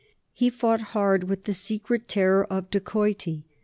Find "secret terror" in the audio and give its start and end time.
1.53-2.43